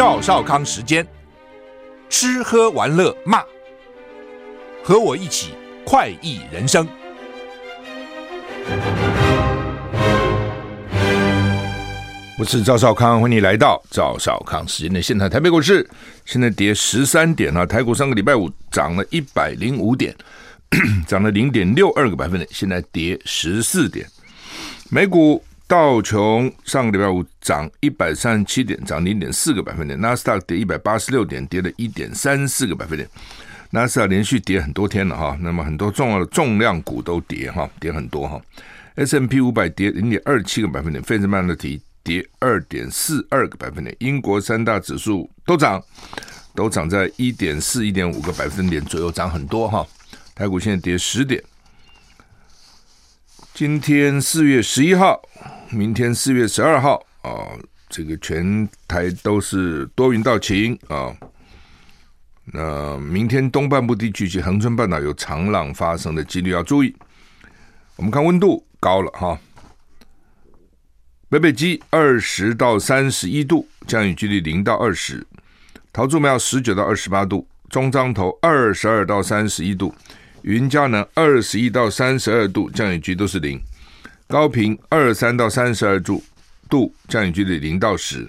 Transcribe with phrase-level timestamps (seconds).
[0.00, 1.06] 赵少康时间，
[2.08, 3.44] 吃喝玩乐骂，
[4.82, 5.50] 和我一起
[5.84, 6.88] 快意人生。
[12.38, 15.28] 我是赵少康，欢迎你来到赵少康时间的现场。
[15.28, 15.86] 台北股市
[16.24, 20.16] 现在跌十三点啊，台股上个礼拜五涨了一百零五点，
[21.06, 24.06] 涨了零点六二个百分点，现在跌十四点。
[24.88, 33.08] 美股道琼上个礼拜五涨一百三十七点，涨零点四个百分点；纳斯达克跌一百八十六点，跌了一点三四个百分点。
[33.70, 38.42] 纳斯达克连续跌很多天了哈，那么很多重要的重量股都跌哈，跌很多哈。
[38.96, 45.80] S M P 五百跌零点二七个百分点，费城半导体跌二点四二个百分点，英国三大指数都涨，
[46.52, 49.86] 都涨在一点四、一点五个百分点左右，涨很多哈。
[50.34, 51.40] 台股现在跌十点。
[53.54, 55.22] 今天四月十一号，
[55.72, 57.56] 明天四月十二号啊，
[57.88, 61.14] 这个全台都是多云到晴啊。
[62.52, 66.94] 那明天东半部地区及恒春半岛有长浪发生的几率要注意。
[67.94, 69.38] 我们看温度高了哈。
[71.28, 75.24] 北北基二十到三十一度，降雨几率零到二十；
[75.92, 79.94] 桃竹苗十九到二十八度，中彰投二十二到三十一度，
[80.42, 83.60] 云嘉南二十一到三十二度，降雨几率都是零；
[84.30, 86.22] 高屏二三到三十二度，
[86.68, 88.28] 度降雨几率零到十；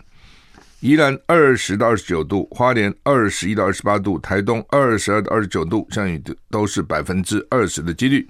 [0.79, 8.25] 宜兰二十到二十九度，花莲二十一到二十八度，台东二十二到二十九度，降雨都是百分之二十的几率；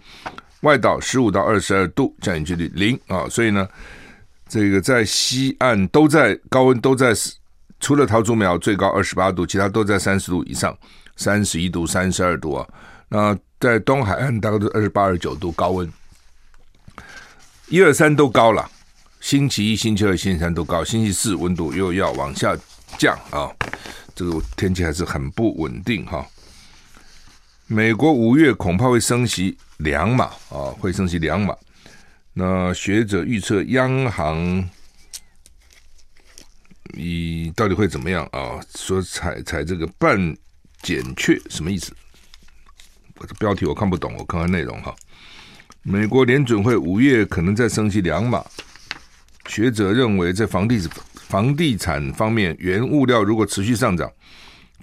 [0.64, 3.66] 外岛十五到二十二度，降雨几率零啊，所以呢。
[4.50, 7.14] 这个在西岸都在高温，都在
[7.80, 10.78] 除了桃竹苗最高二十八度，其他都在三十度以上，
[11.16, 12.68] 三十一度、三十二度啊。
[13.08, 15.90] 那在东海岸大概都二十八、二十九度高温，
[17.72, 18.70] 一二三都高了。
[19.22, 22.54] 星期一、星期二、星期三都高，星期四温度又要往下
[22.98, 23.50] 降啊。
[24.14, 26.28] 这个天气还是很不稳定哈。
[27.68, 31.56] 美国五月恐怕会升息两码啊，会升息两码。
[32.34, 34.70] 那学者预测央行
[36.94, 38.60] 你到底会怎么样啊？
[38.76, 40.36] 说采采这个半
[40.82, 41.96] 减却什么意思？
[43.16, 44.94] 我的标题我看不懂，我看看内容哈。
[45.84, 48.44] 美国联准会五月可能再升息两码。
[49.48, 50.80] 学者认为，在房地
[51.16, 54.10] 房地产方面，原物料如果持续上涨，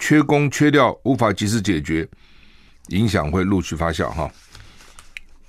[0.01, 2.07] 缺工缺料无法及时解决，
[2.89, 4.29] 影响会陆续发酵哈。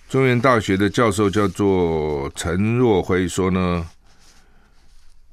[0.07, 3.87] 中原大学的教授叫做陈若辉说呢，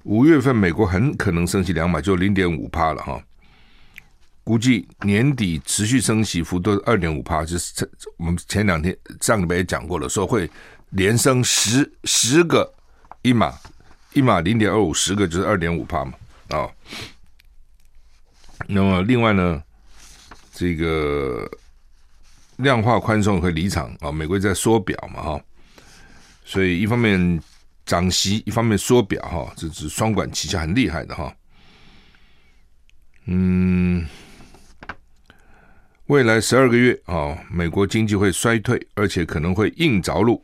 [0.04, 3.22] 五月份美国很可能升息两码，就零点五趴了哈。
[4.46, 10.48] 估计年底持续升息幅度二点五帕，就是我们前两天上礼拜也讲过了，说会
[10.90, 12.72] 连升十十个
[13.22, 13.52] 一码，
[14.12, 16.12] 一码零点二五，十个就是二点五帕嘛
[16.50, 16.70] 啊。
[18.68, 19.60] 那么另外呢，
[20.54, 21.50] 这个。
[22.56, 25.40] 量化宽松会离场啊，美国在缩表嘛哈，
[26.42, 27.38] 所以一方面
[27.84, 31.36] 涨息，一方面缩表哈，这是双管齐下，很厉害的哈。
[33.26, 34.06] 嗯，
[36.06, 40.42] 未来十二个月啊，美国经济会衰退，而且可能会硬着陆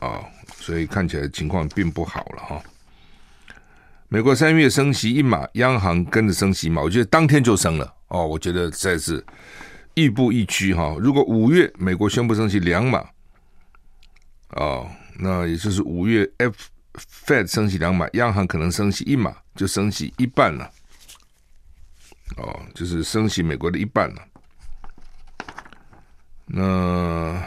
[0.00, 0.24] 啊，
[0.56, 2.62] 所以看起来情况并不好了哈。
[4.08, 9.24] 美国三月升息一码，央行跟着升息一码，我觉得当天就升了哦，我觉得实在是。
[9.94, 13.04] 亦步亦趋哈，如果五月美国宣布升息两码，
[14.50, 14.88] 哦，
[15.18, 16.54] 那也就是五月 F
[17.26, 20.70] Fed 升息两码，央行可能升息一码，就升息一半了，
[22.36, 24.22] 哦，就是升息美国的一半了。
[26.52, 27.42] 那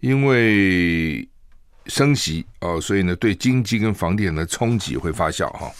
[0.00, 1.28] 因为
[1.86, 5.70] 升息哦，所以呢，对经济跟房地产的冲击会发酵哈。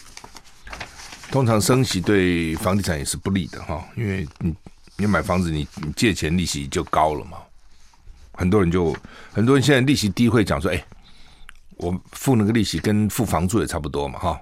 [1.30, 4.54] 通常升息对房地产也是不利的哈，因为你
[4.98, 7.38] 你买房子你你借钱利息就高了嘛，
[8.34, 8.94] 很多人就
[9.32, 10.84] 很多人现在利息低会讲说，哎，
[11.76, 14.38] 我付那个利息跟付房租也差不多嘛哈，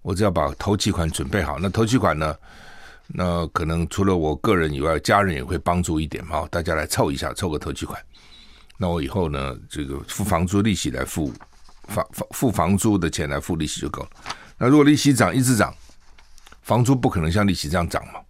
[0.00, 2.34] 我只要把头期款准备好，那头期款呢，
[3.12, 8.00] 那可能除了我个人以外，家人也会帮助一点嘛，大家来凑一下，凑个头期款，
[8.78, 11.32] 那我以后呢，这个付房租利息来付
[11.88, 14.10] 房房付房租的钱来付利息就够了，
[14.58, 15.74] 那如果利息涨一直涨。
[16.62, 18.20] 房租不可能像利息这样涨嘛，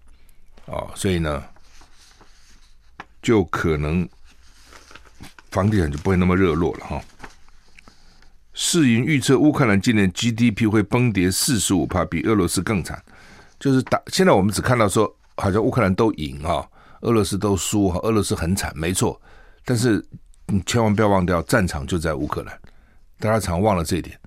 [0.66, 1.44] 哦，所以呢，
[3.20, 4.08] 就可能
[5.50, 7.02] 房地产就不会那么热络了哈。
[8.54, 13.02] 世银预测乌克兰今年 GDP 会崩跌四十五趴，比俄罗斯更惨。
[13.60, 16.68] 就是打现在我们只看到说，好像乌克兰都赢哈，
[17.02, 19.20] 俄罗斯都输哈，俄罗斯很惨，没错。
[19.64, 20.04] 但是
[20.46, 22.58] 你千万不要忘掉，战场就在乌克兰，
[23.18, 24.18] 大家常忘了这一点。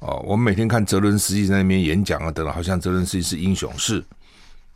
[0.00, 4.02] 哦，我们每天看泽伦斯基在那边演讲啊，等等，好像泽伦斯基是英雄是。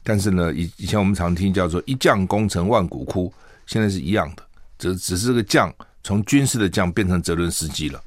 [0.05, 3.33] 但是呢，以以前我们常听叫做“一将功成万骨枯”，
[3.67, 4.43] 现在是一样的，
[4.79, 8.01] 只只是这个将从军事的将变成泽伦斯基了。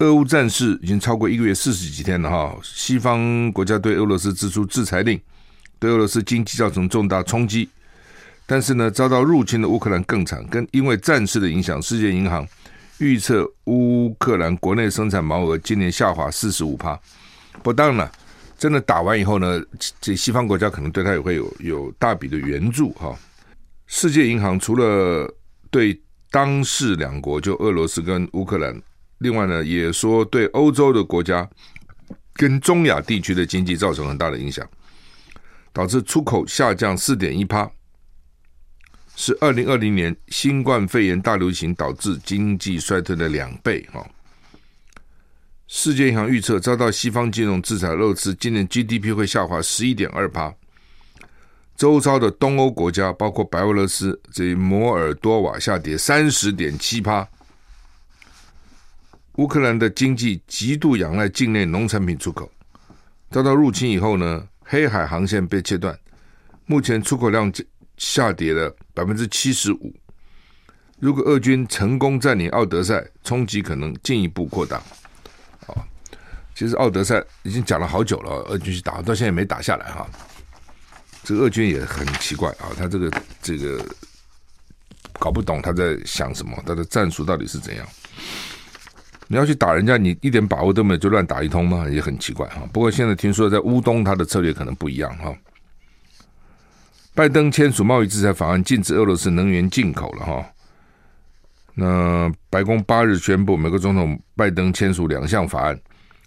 [0.00, 5.18] 俄乌战事已经超过一个月四十几天了哈，西方国家对俄罗斯支出制裁令，
[5.78, 7.68] 对俄罗斯经济造成重大冲击。
[8.44, 12.46] 但是呢，遭到入侵的乌克兰更惨，跟因为战事的影响，世界银行
[12.98, 16.98] 预测乌克兰国内生产毛额今年下滑四十五趴。
[17.62, 18.12] 不当了，
[18.58, 19.60] 真的打完以后呢，
[20.00, 23.18] 这西方国家可能对他也会有有大笔的援助哈。
[23.86, 25.34] 世界银行除了
[25.70, 25.98] 对
[26.30, 28.80] 当事两国，就俄罗斯跟乌克兰，
[29.18, 31.48] 另外呢，也说对欧洲的国家
[32.34, 34.68] 跟中亚地区的经济造成很大的影响，
[35.72, 37.70] 导致出口下降四点一趴。
[39.14, 44.06] 是二零二零年新冠肺炎大流行导致经济衰退的两倍哈。
[45.66, 50.54] 世界银行预测，遭到西方金融制裁，俄罗斯今年 GDP 会下滑十一点二趴。
[51.74, 57.26] 周遭的东欧国家，包括白俄罗斯、这摩尔多瓦下跌三十点七趴。
[59.36, 62.50] 乌克兰的经济极度仰赖境内农产品出口，
[63.30, 65.98] 遭到入侵以后呢，黑海航线被切断，
[66.64, 67.52] 目前出口量
[67.98, 69.94] 下跌了百分之七十五。
[70.98, 74.78] 如果俄军成功占领奥德赛，冲击可能进一步扩大。
[75.66, 75.84] 啊，
[76.54, 80.08] 其实奥德赛已经讲了好久了，俄军去打到现在没打下来哈。
[81.22, 83.84] 这个俄军也很奇怪啊，他这个这个
[85.18, 87.86] 搞不懂他在想什么，他的战术到底是怎样？
[89.28, 91.86] 你要去打人家，你一点把握都没有就乱打一通吗？
[91.88, 92.62] 也很奇怪哈。
[92.72, 95.34] 不过现在听说在乌东，他的策略可能不一样哈。
[97.14, 100.46] 拜登签署贸易制裁法案，禁止俄罗斯能源进口了哈。
[101.74, 105.78] 那白宫八日宣布，美国总统拜登签署两项法案，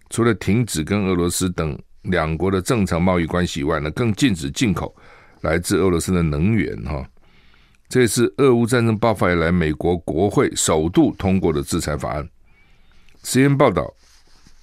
[0.09, 4.95] 除了停止跟俄罗斯等两国的正常贸易关系以外呢，更禁止进口
[5.41, 7.07] 来自俄罗斯的能源哈。
[7.87, 12.27] 这是俄乌战争爆发以来，美国国会首度通过的制裁法案。
[13.23, 13.93] 实验报道，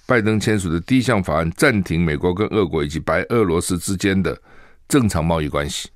[0.05, 4.39] 拜登签署的第一项法案，暂停美国跟俄国以及白俄罗斯之间的
[4.87, 5.89] 正常贸易关系。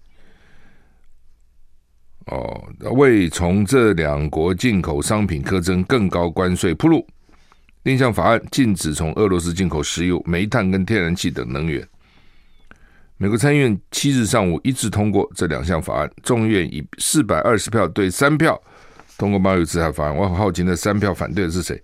[2.28, 7.06] 哦，为从这两国进口商品课征更高关税铺路。
[7.84, 11.86] 另一项法案禁止从俄罗斯进口石油、煤炭跟天然气等能源。
[13.18, 18.62] 美国参议院七日上午一致通过这两项法案，众议院以四百二十票对三票
[19.18, 20.16] 通过贸易制裁法案。
[20.16, 21.82] 我很好奇，那三票反对的是谁？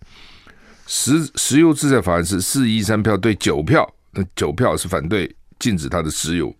[0.87, 6.55] 石石油制裁法案是四一三票对九票，那九票是反对禁止它的石油，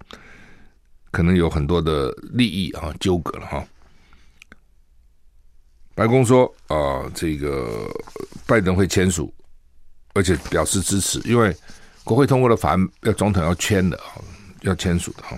[1.11, 3.65] 可能有很多的利益啊纠葛了哈。
[5.95, 7.89] 白宫说啊、这个
[8.45, 9.33] 拜登会签署，
[10.13, 11.55] 而且表示支持，因为
[12.03, 13.99] 国会通过的法案要总统要签的，
[14.61, 15.37] 要签署的哈。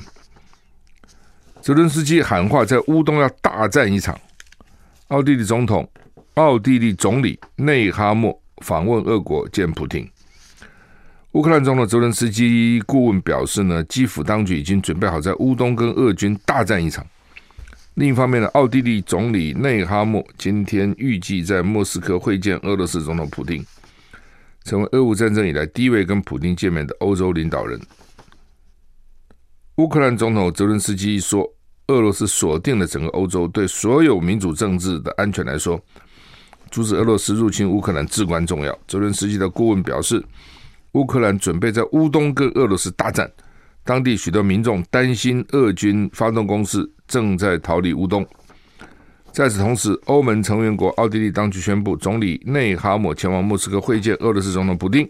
[1.62, 4.20] 泽伦斯基喊话，在乌东要大战一场。
[5.10, 5.90] 奥地利总统、
[6.34, 10.10] 奥地利总理内哈默访问俄国见普丁。
[11.34, 17.06] 乌克兰总统泽伦斯基顾问表示呢，基辅当局已经准备好在乌东跟俄军大战一场。
[17.94, 23.64] 另一方面呢，奥地利总理内哈默今天预计在莫斯科会见俄罗斯总统普丁，
[24.64, 27.80] 成为俄乌战争以来第一位跟普丁见面的欧洲领导人。
[29.76, 31.48] 乌克兰总统泽伦斯基说
[31.88, 35.80] ：“俄罗斯锁定了整个欧洲，对所有民主政治的安全来说，
[36.72, 40.24] 阻止俄罗斯入侵乌克兰至关重要。”泽伦斯基的顾问表示，
[40.94, 43.30] 乌克兰准备在乌东跟俄罗斯大战。
[43.84, 48.26] 当地许多民众担心俄军发动攻势，正在逃离乌东。
[49.32, 55.08] 在此同时，欧盟成员国奥地利当局宣布，总理内哈默前往莫斯科会见俄罗斯总统普丁，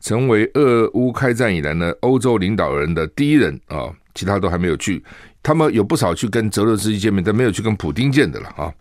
[0.00, 5.02] 成为俄乌开战以来呢欧洲领导人的第一人啊，其他都还没有去。
[5.42, 8.72] 他们有不少去跟泽伦斯基见面，但没有去跟普丁见的了啊。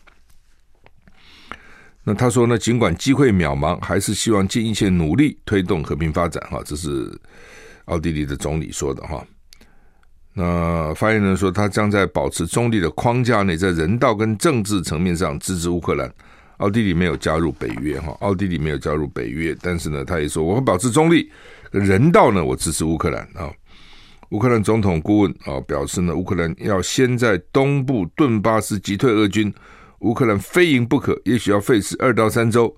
[2.09, 6.41] 那他说呢，尽管机会渺茫，还是希望尽一切努力推动和平发展。
[6.49, 7.15] 哈，这是。
[7.85, 9.25] 奥地利的总理说的哈，
[10.33, 16.07] 那发言人说，他将在保持中立的框架内，在人道跟政治层面上支持乌克兰。
[16.57, 21.31] 奥地利没有加入北约哈，奥地利没有加入北约，但是呢，他也说我会保持中立，
[21.71, 23.49] 人道呢，我支持乌克兰啊。
[24.29, 29.51] 乌克兰总统顾问啊表示呢，乌克兰要先在东部顿巴斯击退俄军，
[29.99, 32.75] 乌克兰非赢不可，也许要费时二到三周。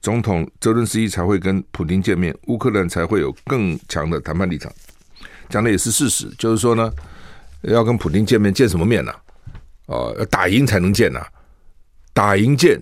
[0.00, 4.70] 总统泽伦斯基才会跟普丁见面，乌克兰才会有更强的谈判立场。
[5.48, 6.92] 讲的也是事实，就是说呢，
[7.62, 9.12] 要跟普京见面，见什么面呢？
[9.86, 11.24] 哦，要打赢才能见呐，
[12.12, 12.78] 打赢见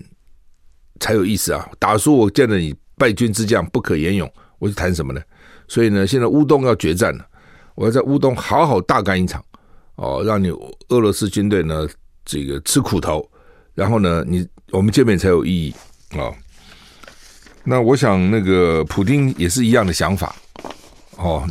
[0.99, 1.69] 才有意思啊！
[1.79, 5.21] 打输我见了你败军之将，不可言勇，我是谈什么呢？
[5.67, 7.25] 所以呢，现在乌东要决战了，
[7.75, 9.43] 我要在乌东好好大干一场
[9.95, 10.49] 哦，让你
[10.89, 11.87] 俄罗斯军队呢
[12.25, 13.25] 这个吃苦头，
[13.75, 15.73] 然后呢，你我们见面才有意义
[16.11, 16.25] 啊。
[16.25, 16.35] 哦
[17.65, 20.35] 那我想，那个普丁也是一样的想法，
[21.15, 21.47] 哦，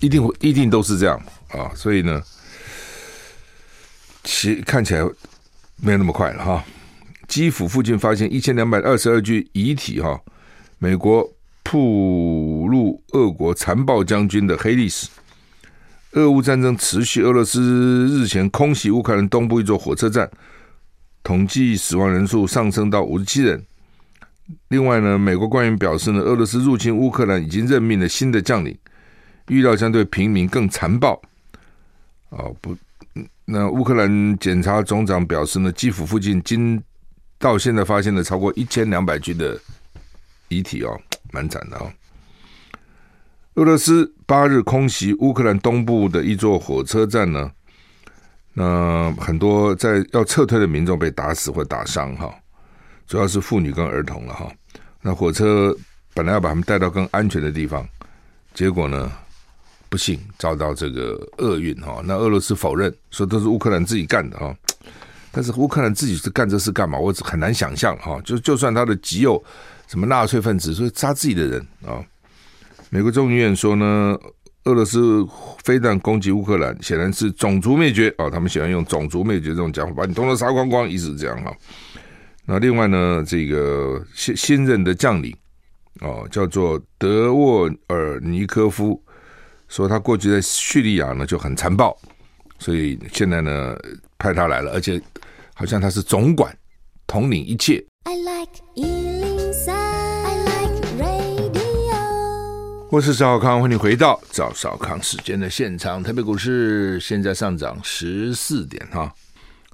[0.00, 2.22] 一定会一定都是这样啊，所以呢，
[4.24, 5.06] 其看起来
[5.76, 6.64] 没有那么快了哈。
[7.28, 10.18] 基辅附近发现一千两百二十二具遗体哈，
[10.78, 11.30] 美国
[11.62, 15.08] 曝露俄国残暴将军的黑历史。
[16.12, 20.30] 俄乌战争持续，俄罗斯日前空袭乌克兰东部一座火车站，
[21.22, 23.64] 统计死亡人数上升到五十七人。
[24.68, 28.76] 另外呢，美国官员表示呢，俄罗斯入侵乌克兰已经任命了新的将领，
[29.48, 31.20] 预料将对平民更残暴。
[32.30, 32.76] 哦，不，
[33.44, 36.82] 那乌克兰检察总长表示呢，基辅附近今
[37.38, 39.56] 到现在发现了超过一千两百具的
[40.48, 41.00] 遗体哦，
[41.32, 41.90] 蛮惨的哦。
[43.54, 47.50] 俄罗斯八日空袭乌克兰东部的一座火车站呢，
[48.60, 52.30] 那很多在要撤退的民众被打死或打伤哈。
[53.06, 54.52] 主要是妇女跟儿童了哈，
[55.00, 55.74] 那火车
[56.12, 57.88] 本来要把他们带到更安全的地方，
[58.52, 59.10] 结果呢，
[59.88, 62.02] 不幸遭到这个厄运哈。
[62.04, 64.54] 那俄罗斯否认说都是乌克兰自己干的哈，
[65.32, 66.98] 但是乌克兰自己是干这事干嘛？
[66.98, 68.20] 我很难想象哈。
[68.24, 69.42] 就就算他的极右
[69.88, 72.04] 什么纳粹分子，说杀自己的人啊。
[72.90, 74.18] 美国众议院说呢，
[74.64, 75.26] 俄罗斯
[75.64, 78.28] 飞弹攻击乌克兰，显然是种族灭绝啊。
[78.28, 81.50] 他们喜欢用种族灭绝这种讲法，把你通通杀光光，意思是这样哈。
[82.44, 85.34] 那另外呢，这个新新任的将领
[86.00, 89.02] 哦，叫做德沃尔尼科夫，
[89.68, 91.96] 说他过去在叙利亚呢就很残暴，
[92.58, 93.74] 所以现在呢
[94.18, 95.00] 派他来了，而且
[95.54, 96.54] 好像他是总管
[97.06, 97.82] 统领一切。
[98.04, 99.19] I like 103,
[102.90, 106.02] 我是赵康，欢迎回到赵少康时间的现场。
[106.02, 109.14] 台北股市现在上涨十四点哈。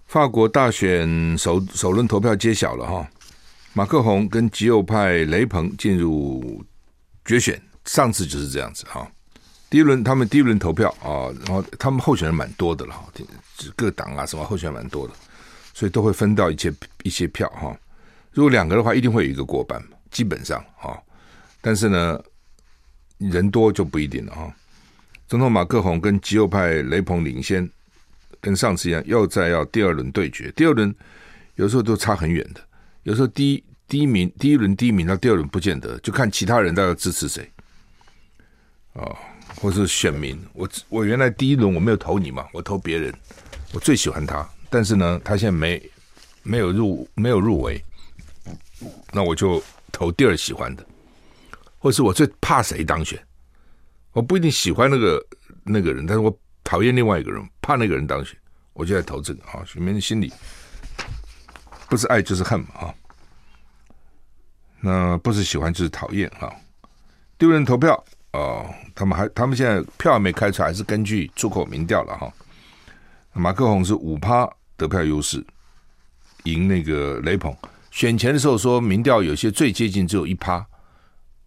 [0.04, 3.08] 法国大选首首轮投票揭晓了哈，
[3.72, 6.62] 马克宏跟极右派雷鹏进入
[7.24, 9.10] 决选，上次就是这样子哈。
[9.70, 13.08] 第一轮他们第一轮投票啊，然后他们候选人蛮多的了哈，
[13.74, 15.14] 各党啊什么候选人蛮多的，
[15.72, 16.70] 所以都会分到一些
[17.02, 17.74] 一些票哈。
[18.30, 21.02] 如果两个的话，一定会有一个过半，基本上哈。
[21.62, 22.20] 但是呢，
[23.18, 24.54] 人多就不一定了哈。
[25.28, 27.68] 总统马克宏跟极右派雷鹏领先。
[28.38, 30.52] 跟上次一样，又再要第二轮对决。
[30.52, 30.94] 第二轮
[31.56, 32.60] 有时候都差很远的，
[33.02, 37.50] 有时候第一第一名第一轮第一名到第二轮不见得，就看其他人都要支持谁
[38.92, 39.02] 啊、
[39.56, 40.38] 或是选民。
[40.52, 43.12] 我我原来第一轮我没有投你嘛，我投别人，
[43.72, 45.82] 我最喜欢他，但是呢，他现在没
[46.44, 47.82] 没有入没有入围，
[49.12, 50.86] 那我就投第二喜欢的，
[51.86, 53.16] 或是我最怕谁当选，
[54.10, 55.24] 我不一定喜欢那个
[55.62, 56.36] 那个人，但是我。
[56.68, 58.36] 讨厌另外一个人，怕那个人当选，
[58.72, 59.62] 我就在投这个啊。
[59.64, 60.32] 选民的心里
[61.88, 62.94] 不是爱就是恨嘛啊。
[64.80, 66.52] 那不是喜欢就是讨厌啊。
[67.38, 72.32] 丢人投票哦，他们还他们现在票还没开出来，还是根据出口民调了哈。
[73.32, 75.46] 马克宏是五趴得票优势，
[76.42, 77.56] 赢那个雷鹏。
[77.92, 80.66] 选前的时候说民调有些最接近只有一趴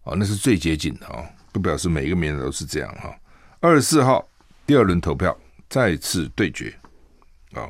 [0.04, 3.14] 哦，那是最接近的啊，不表示每一个民调都是这样哈。
[3.60, 4.26] 二十四号。
[4.66, 5.36] 第二轮投票
[5.68, 6.72] 再次对决，
[7.54, 7.68] 哦，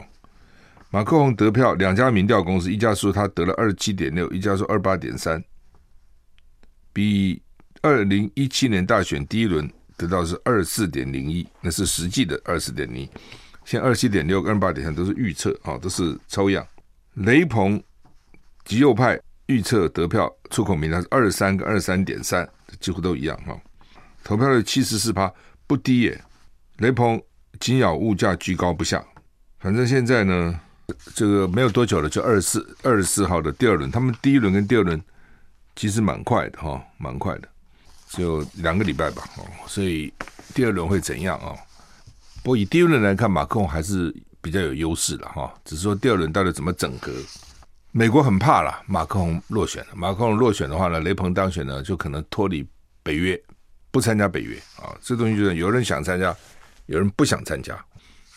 [0.91, 5.43] 马克宏得票，两家民调公司，一家说他得了二十七点六，一家说二八点三，
[6.93, 7.41] 比
[7.81, 13.11] 二零一七年大选第一轮得到是二四点零一，那是实际的二四点零一，
[13.65, 16.67] 现在二七点六跟二八点三都是预测，啊、哦，都是抽样。
[17.15, 17.83] 雷朋
[18.67, 22.49] 极右派预测得票出口民调是二三跟二三点三，
[22.80, 23.61] 几乎都一样哈、哦，
[24.23, 25.33] 投票率七十四趴，
[25.66, 26.23] 不低耶。
[26.78, 27.21] 雷鹏
[27.59, 29.04] 紧咬物价居高不下，
[29.59, 30.59] 反正现在呢，
[31.14, 35.00] 这个没有多久了，就二十四二十四号的第二轮，他们第一轮跟第二轮
[35.76, 37.49] 其实蛮快的哈，蛮快的，
[38.09, 40.12] 只有两个礼拜吧哦，所以
[40.54, 41.54] 第二轮会怎样啊？
[42.42, 47.12] 不过以第一轮来看，马克龙还是比较有优势了哈，只是说第二轮到底怎么整合？
[47.93, 52.67] 美国很怕啦，马克龙落选了，马克龙落选的话呢，雷朋当选呢，就可能脱离
[53.03, 53.41] 北约，
[53.91, 56.35] 不参加北约啊，这东西就是有人想参加。
[56.87, 57.79] 有人不想参加，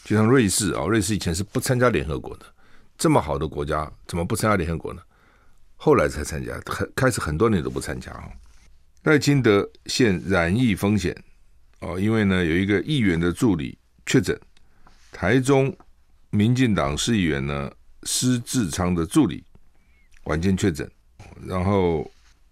[0.04, 2.46] 就像瑞士啊，瑞士以前是不参加联合国的，
[3.00, 5.02] 这么好的国家怎么不参加联合国呢？
[5.76, 8.30] 后来才参加，很开始很多年都不参加啊。
[9.06, 11.16] 赖清德现染疫风险
[11.80, 14.40] 哦，因为呢有一个议员的助理确诊，
[15.12, 15.76] 台中
[16.30, 17.72] 民进党市议员呢
[18.06, 19.44] 施志昌的助理
[20.26, 20.90] 晚间确诊，
[21.46, 22.10] 然后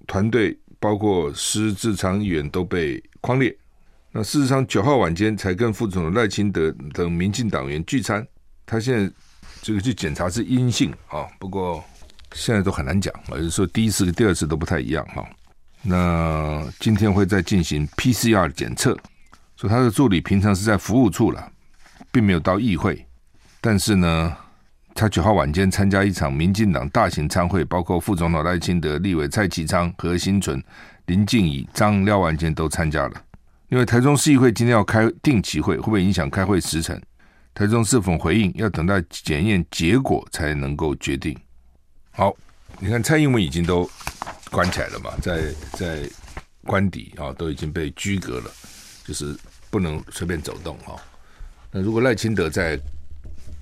[0.08, 3.56] 团队包括施志昌议员都被框列。
[4.12, 8.28] 那施志昌九号晚间才跟副总统赖清德等民进党员聚餐，
[8.66, 9.14] 他现在
[9.62, 11.84] 这个去检查是阴性啊，不过
[12.34, 15.26] 现在都很难讲，而是说第一次跟第二次都不太一样哈。
[15.82, 18.98] 那今天会再进行 PCR 检测，
[19.56, 21.52] 说他的助理平常是在服务处了，
[22.12, 23.06] 并没有到议会，
[23.62, 24.36] 但是呢，
[24.94, 30.64] 他九号晚间参加一场民进党大型参会，包括副总统赖清德、立委蔡其昌、何新存、
[31.06, 33.24] 林静怡、张廖万坚都参加了。
[33.70, 37.02] 因为台中市议会今天要开定期会，会不会影响开会时程？
[37.54, 38.52] 台中是否回应？
[38.56, 41.38] 要等待检验结果才能够决定。
[42.12, 42.36] 好，
[42.80, 43.90] 你看蔡英文已经都
[44.52, 46.10] 关起来了嘛，在在
[46.66, 48.52] 官邸啊，都已经被居隔了，
[49.06, 49.36] 就是
[49.70, 50.96] 不能随便走动哈。
[51.72, 52.80] 那如果赖清德在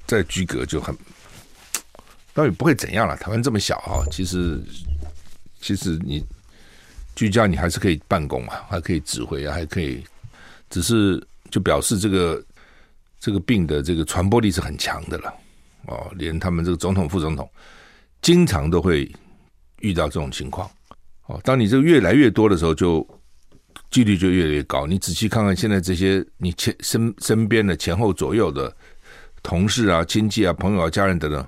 [0.07, 0.95] 在居隔就很，
[2.39, 3.17] 当然不会怎样了。
[3.17, 4.61] 台湾这么小哈，其实
[5.59, 6.25] 其实你。
[7.15, 10.01] 居家你还是可以办公嘛，还可以指挥啊，还可以，
[10.69, 12.41] 只是就表示这个
[13.19, 15.33] 这个病的这个传播力是很强的了
[15.87, 17.49] 哦，连他们这个总统、副总统
[18.21, 19.11] 经常都会
[19.81, 20.71] 遇到这种情况
[21.25, 21.37] 哦。
[21.43, 23.05] 当你这个越来越多的时候，就
[23.91, 24.87] 几率就越来越高。
[24.87, 28.73] 你仔细看看现在这些你前身身边的前后左右的
[29.43, 31.45] 同事啊、亲戚啊、朋友啊、家人等等，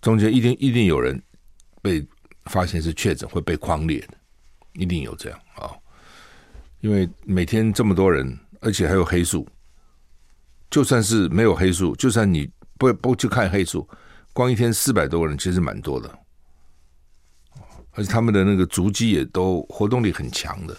[0.00, 1.20] 中间一定一定有人
[1.82, 2.06] 被
[2.46, 4.14] 发现是确诊，会被框列的。
[4.74, 5.68] 一定有这样啊、
[6.80, 9.44] 因为每天这么多人，而且还有黑数，
[10.70, 13.86] 就算是没有黑数，就算你不不去看黑数，
[14.32, 16.18] 光一天四百多个人，其实蛮多的，
[17.90, 20.76] 而且他们的那个足迹也都活动力很强的。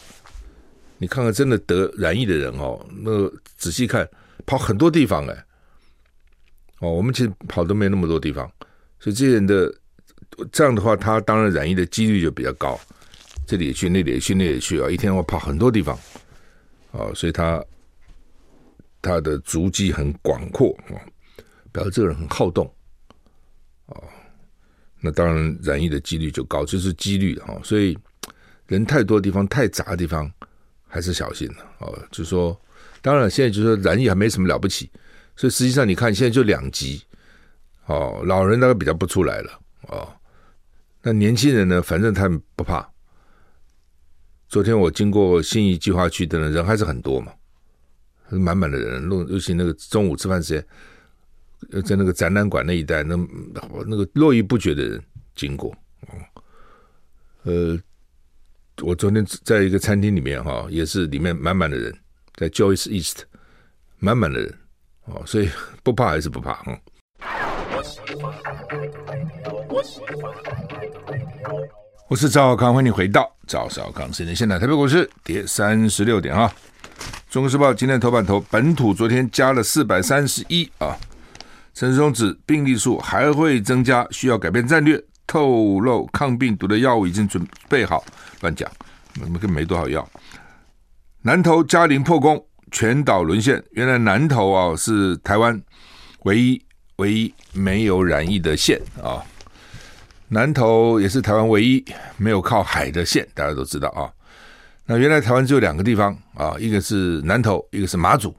[0.98, 4.10] 你看看真的得染疫的人哦，那仔细看
[4.46, 5.46] 跑很多地方哎，
[6.80, 8.50] 哦，我们其实跑都没那么多地方，
[9.02, 9.74] 所以这些人的
[10.52, 12.80] 这样的话，他当然染疫的几率就比较高。
[13.48, 14.90] 这里也去，那里也去，那里也去啊！
[14.90, 15.98] 一天我跑很多地方，
[16.92, 17.62] 啊，所以他
[19.02, 20.96] 他的足迹很广阔啊，
[21.72, 22.72] 表示这个人很好动
[23.88, 23.98] 啊。
[25.02, 27.60] 那当然染疫的几率就高，就是几率啊。
[27.64, 27.98] 所以
[28.68, 30.32] 人太多的地方，太杂的地方，
[30.88, 31.92] 还是小心的啊。
[32.12, 32.58] 就是说，
[33.02, 34.90] 当然现在就说染疫还没什么了不起，
[35.36, 37.04] 所以实际上你看现在就两级
[37.86, 40.08] 哦，老人大概比较不出来了哦。
[41.02, 42.88] 那年轻人呢，反正他们不怕。
[44.48, 47.34] 昨天我经过信义计划区的人，人还是很多嘛，
[48.30, 49.10] 满满的人。
[49.10, 50.54] 尤其那个中午吃饭时
[51.72, 53.16] 间，在那个展览馆那一带，那
[53.88, 55.02] 那个络绎不绝的人
[55.36, 55.72] 经过。
[56.02, 56.14] 哦
[57.44, 57.80] 呃，
[58.84, 61.92] 我昨天在一个餐厅里面哈，也是里面满满的人，
[62.36, 63.24] 在 Joyce East，
[63.98, 64.54] 满满的人
[65.06, 65.50] 哦，所以
[65.82, 66.80] 不怕还是不怕哈。
[72.08, 74.36] 我是赵少康，欢迎你回到赵少康时间。
[74.36, 76.52] 现在台北股市跌三十六点啊。
[77.30, 80.98] 中国时报今天头版头，本土昨天加了四百三十一啊。
[81.74, 85.02] 陈时中指病例数还会增加，需要改变战略。
[85.26, 88.04] 透露抗病毒的药物已经准备好，
[88.42, 88.70] 乱讲，
[89.22, 90.06] 我们根本没多少药。
[91.22, 93.64] 南投嘉陵破功，全岛沦陷。
[93.72, 95.62] 原来南投啊是台湾
[96.24, 96.62] 唯一
[96.98, 99.24] 唯一没有染疫的县啊。
[100.28, 101.84] 南投也是台湾唯一
[102.18, 104.08] 没有靠海的县，大家都知道啊。
[104.86, 108.36] 那原来台湾只有两个地方啊，一个是南投，一个是马祖。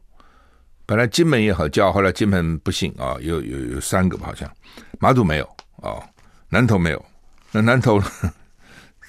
[0.85, 4.51] 本来金门也好叫，后来金门不幸啊，有有有三个好像，
[4.99, 5.45] 马祖没有
[5.83, 6.01] 啊，
[6.49, 7.05] 南投没有。
[7.51, 8.07] 那南投呢，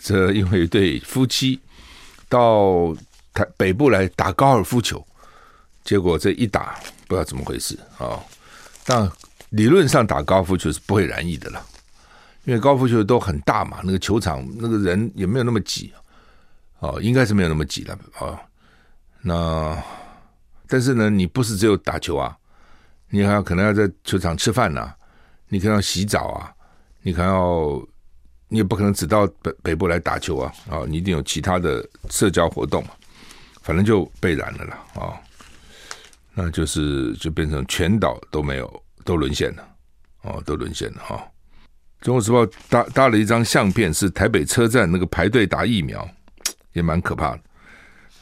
[0.02, 1.60] 这因为一对夫妻
[2.30, 2.96] 到
[3.34, 5.06] 台北部来打高尔夫球，
[5.84, 8.20] 结果这一打不知道怎么回事啊。
[8.86, 9.10] 但
[9.54, 11.64] 理论上打高尔夫球是不会染疫的了。
[12.46, 15.94] 因为高尔夫球都很大嘛，那个球场那个人也没有那么挤，
[16.80, 18.38] 哦，应该是没有那么挤了哦。
[19.22, 19.82] 那
[20.68, 22.36] 但是呢，你不是只有打球啊，
[23.10, 24.94] 你还要可能要在球场吃饭呐、
[25.48, 26.52] 你可能要洗澡啊，
[27.02, 27.88] 你可能要，
[28.50, 32.90] 你也不可能只到北北部来打球啊，啊，你一定有其他的社交活动嘛，
[33.62, 35.16] 反正就被染了啦啊，
[36.34, 39.68] 那就是就变成全岛都没有，都沦陷了，
[40.24, 41.24] 哦，都沦陷了哈。
[42.02, 46.08] 中国时报搭搭了一张相片，是台北车站那个排队打疫苗，
[46.74, 47.40] 也蛮可怕的，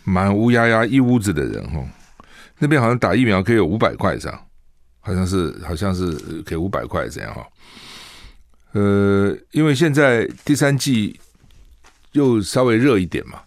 [0.04, 1.88] 满乌压压一屋子的人哦。
[2.60, 4.46] 那边好像打疫苗可以有五百块这样，
[5.00, 7.48] 好像是好像是给五百块这样哈。
[8.74, 11.20] 呃，因为现在第三季
[12.12, 13.42] 又稍微热一点嘛，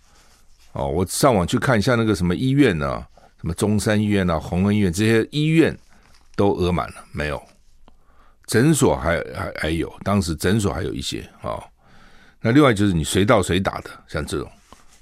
[0.72, 3.06] 哦，我上网去看一下那个什么医院啊，
[3.40, 5.78] 什么中山医院啊、宏恩医院这些医院
[6.36, 7.42] 都额满了没有？
[8.46, 11.56] 诊所还还还有，当时诊所还有一些啊、
[12.40, 14.50] 那另外就是你随到随打的，像这种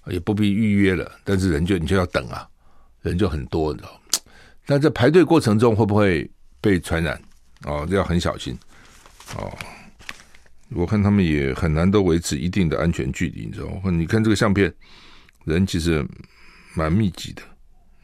[0.07, 2.49] 也不必预约了，但是人就你就要等啊，
[3.01, 4.01] 人就很多，你知道。
[4.65, 7.21] 但在排队过程中会不会被传染？
[7.65, 8.57] 哦，这要很小心
[9.37, 9.53] 哦。
[10.75, 13.91] 我看他们也很难都维持一定的安全距离，你知道？
[13.91, 14.73] 你看这个相片，
[15.45, 16.07] 人其实
[16.75, 17.43] 蛮密集的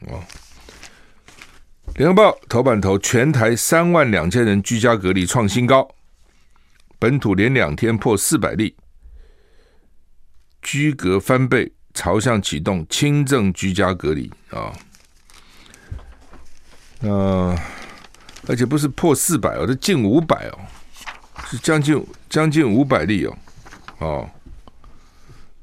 [0.07, 0.21] 哦。
[1.95, 5.87] 联合报头版头，全台三万两千人居家隔离创新高，
[6.97, 8.75] 本土连两天破四百例，
[10.61, 14.31] 居隔翻倍，朝向启动轻症居家隔离。
[14.51, 14.73] 啊。
[17.01, 17.57] 呃，
[18.47, 20.59] 而且不是破四百哦，这近五百哦。
[21.45, 23.37] 是将近将近五百例哦，
[23.99, 24.29] 哦，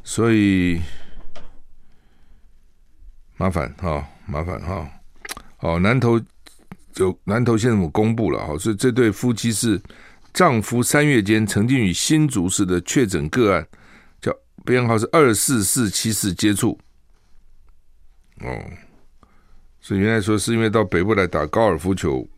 [0.02, 0.80] 所以
[3.36, 4.88] 麻烦哈、哦，麻烦哈，哦，
[5.60, 6.20] 哦南投
[6.92, 9.80] 就南投县政府公布了哈，所以这对夫妻是
[10.32, 13.66] 丈夫三月间曾经与新竹市的确诊个案
[14.20, 16.78] 叫编号是二四四七四接触，
[18.40, 18.64] 哦，
[19.80, 22.28] 所以原来说是因为到北部来打高尔夫球。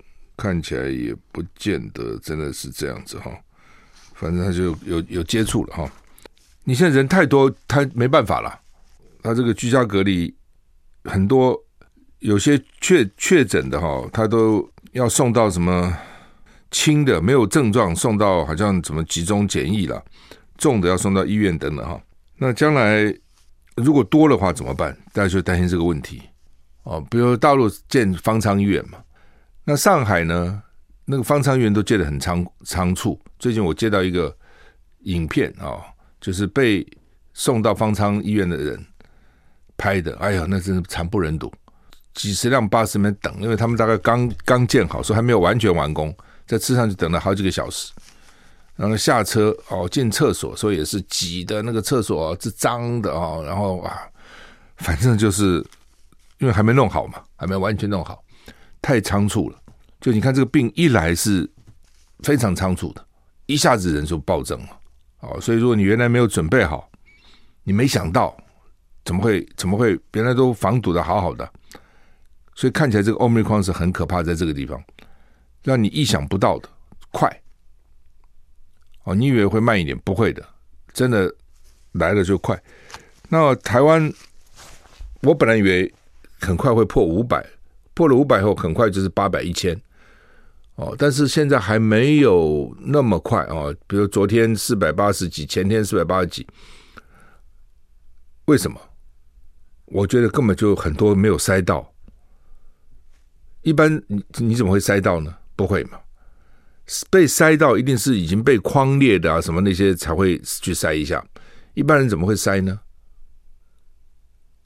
[0.41, 3.29] 看起来也不见得真的是这样子哈，
[4.15, 5.93] 反正他就有有接触了哈。
[6.63, 8.61] 你现在人太多，他没办法了。
[9.21, 10.33] 他这个居家隔离
[11.03, 11.61] 很多，
[12.21, 15.97] 有些确确诊的哈，他都要送到什么
[16.71, 20.03] 轻的没有症状，送到好像什么集中检疫了，
[20.57, 22.01] 重的要送到医院等等哈。
[22.37, 23.15] 那将来
[23.77, 24.97] 如果多的话怎么办？
[25.13, 26.23] 大家就担心这个问题
[26.85, 27.05] 哦。
[27.11, 28.99] 比如大陆建方舱医院嘛。
[29.65, 30.63] 那上海呢？
[31.05, 33.19] 那个方舱医院都建得很仓仓促。
[33.39, 34.37] 最近我接到一个
[35.05, 35.83] 影片啊、哦，
[36.21, 36.87] 就是被
[37.33, 38.85] 送到方舱医院的人
[39.77, 40.17] 拍的。
[40.19, 41.53] 哎呀，那真是惨不忍睹，
[42.19, 46.13] 几十辆巴士在那等，因为他们大概刚刚建好，说还没有完全完工，
[46.49, 47.93] 在车上就等了好几个小时。
[48.75, 53.45] 然后下车哦，进厕所，所以也是挤的，那个厕所是脏的哦。
[53.47, 54.03] 然后啊，
[54.79, 55.65] 反正就是
[56.39, 58.21] 因为还没弄好嘛，还没完全弄好。
[58.83, 59.57] 太仓促了，
[60.01, 61.49] 就你看这个病一来是
[62.25, 63.05] 非常仓促的，
[63.47, 64.69] 一下子人就暴增了，
[65.21, 66.91] 哦，所以如果你原来没有准备好，
[67.63, 68.37] 你没想到
[69.05, 71.49] 怎么会怎么会原来都防堵的好好的，
[72.59, 74.83] 所以看起来这个 Omicron 是很可怕，在这个地方
[75.63, 76.69] 让你意想不到的
[77.13, 77.41] 快，
[79.05, 80.45] 哦，你以为会慢一点，不会的，
[80.93, 81.33] 真的
[81.93, 82.61] 来了就快。
[83.29, 84.13] 那台湾，
[85.21, 85.95] 我本来以为
[86.41, 87.47] 很快会破五百。
[87.95, 89.81] 破了五百后，很快就是八百、一千，
[90.75, 93.73] 哦，但是现在还没有那么快哦。
[93.87, 96.45] 比如昨天四百八十几，前天四百八十几，
[98.47, 98.81] 为什么？
[99.85, 101.93] 我觉得根本就很多没有塞到。
[103.69, 105.35] 一般你你怎么会塞到呢？
[105.55, 105.99] 不会嘛？
[107.11, 111.23] 被塞到一定是已经被框列的啊，什么那些才会去塞一下。
[111.75, 112.81] 一般人怎么会塞呢？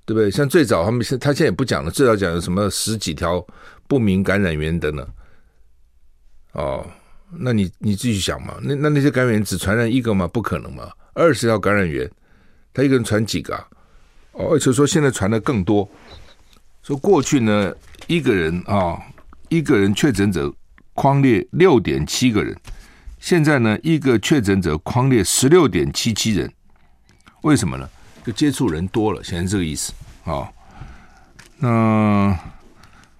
[0.04, 0.30] 对不对？
[0.30, 3.44] 像最早他们现他现在也不讲了，最早讲有什么十几条
[3.88, 5.04] 不明感染源等等。
[6.52, 6.86] 哦，
[7.30, 8.56] 那你你自己想嘛？
[8.62, 10.28] 那那那些感染源只传染一个吗？
[10.28, 10.92] 不可能嘛？
[11.14, 12.08] 二十条感染源，
[12.72, 13.66] 他一个人传几个啊？
[14.30, 15.88] 哦，而且说现在传的更多。
[16.82, 17.72] 说过去呢，
[18.06, 19.00] 一个人啊、
[19.48, 20.52] 一个人确诊者
[20.94, 22.56] 框列六点七个人，
[23.18, 26.52] 现在呢，一个确诊者框列十六点七七人，
[27.42, 27.88] 为什么呢？
[28.24, 29.92] 就接触人多了，现在这个意思
[30.24, 30.48] 啊、
[31.58, 32.38] 那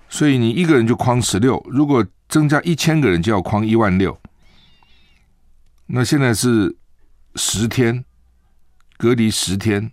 [0.08, 4.16] 所以你一个人就框十六，如果增加一千个人就要框一万六。
[5.86, 6.76] 那现在是
[7.34, 8.04] 十天
[8.96, 9.90] 隔离十天，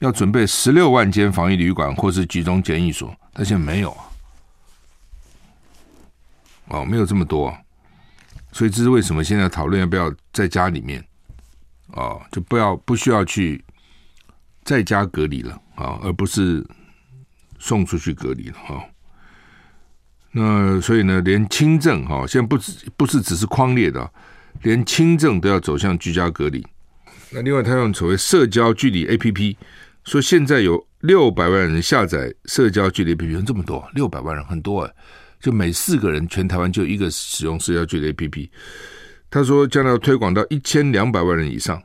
[0.00, 4.04] 要准备十六万间防疫旅馆或是集中检疫所，但现在没有啊。
[6.68, 7.56] 哦，没有这么多、
[8.52, 11.04] 所以这是为什么现在讨论要不要在家里面
[11.88, 13.64] 哦，就不要不需要去。
[14.64, 16.64] 在家隔离了啊，而不是
[17.58, 18.80] 送出去隔离了哈。
[20.30, 24.08] 那所以呢，连轻症哈，现在不只不是只是框列的，
[24.62, 26.64] 连轻症都要走向居家隔离。
[27.32, 29.56] 那另外，他用所谓社交距离 APP，
[30.04, 34.94] 说现在有六百万人下载社交距离 APP，这么多，六百万人很多哎，
[35.40, 38.48] 就每四个人全台湾就一个使用社交距离 APP。
[39.30, 41.82] 他说将来要推广到一千两百万人以上。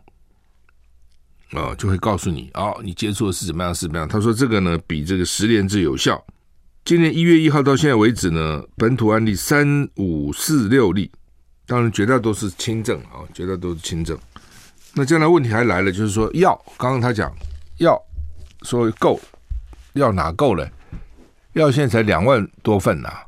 [1.52, 4.06] 啊、就会告诉你啊、你接触的是怎么样，是怎么样？
[4.06, 6.22] 他说这个呢，比这个实联制有效。
[6.84, 11.10] 今年一月一号到现在为止呢，本土案例三五四六例，
[11.66, 14.18] 当然绝大多数是轻症啊，绝大多数是轻症。
[14.94, 17.34] 那将来问题还来了，就是说药，刚刚他讲
[17.78, 18.02] 要
[18.64, 19.20] 说够，
[19.94, 20.70] 要哪够了？
[21.54, 23.24] 药现在才两万多份呐、啊，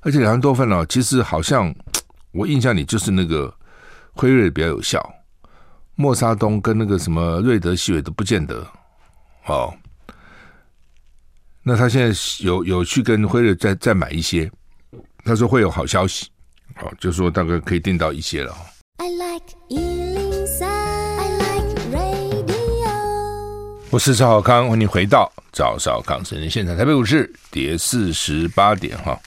[0.00, 1.74] 而且两万多份呢、啊，其实好像
[2.32, 3.52] 我印象里就是那个
[4.12, 5.14] 辉瑞比较有效。
[5.94, 8.66] 莫沙东跟那个什么瑞德西韦都不见得
[9.46, 9.74] 哦。
[11.62, 14.50] 那他现在有有去跟辉瑞再再买一些，
[15.24, 16.30] 他说会有好消息，
[16.76, 18.54] 好，就说大概可以订到一些了。
[18.98, 20.05] I like
[23.96, 26.76] 我是赵少康，欢迎回到赵少康生活现场。
[26.76, 29.18] 台北股市跌四十八点哈，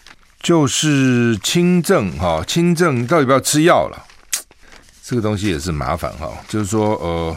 [0.42, 3.98] 就是轻症哈，轻症到底要不要吃药了？
[5.02, 7.36] 这个东西也是麻烦哈，就是说呃，